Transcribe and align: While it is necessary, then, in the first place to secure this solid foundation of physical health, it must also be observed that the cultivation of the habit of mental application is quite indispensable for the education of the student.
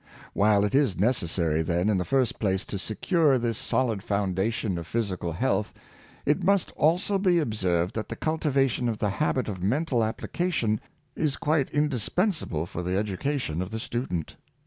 While 0.33 0.65
it 0.65 0.73
is 0.73 0.97
necessary, 0.97 1.61
then, 1.61 1.87
in 1.87 1.99
the 1.99 2.03
first 2.03 2.39
place 2.39 2.65
to 2.65 2.79
secure 2.79 3.37
this 3.37 3.55
solid 3.59 4.01
foundation 4.01 4.79
of 4.79 4.87
physical 4.87 5.31
health, 5.31 5.75
it 6.25 6.43
must 6.43 6.71
also 6.71 7.19
be 7.19 7.37
observed 7.37 7.93
that 7.93 8.09
the 8.09 8.15
cultivation 8.15 8.89
of 8.89 8.97
the 8.97 9.09
habit 9.11 9.47
of 9.47 9.61
mental 9.61 10.03
application 10.03 10.79
is 11.15 11.37
quite 11.37 11.69
indispensable 11.69 12.65
for 12.65 12.81
the 12.81 12.97
education 12.97 13.61
of 13.61 13.69
the 13.69 13.77
student. 13.77 14.37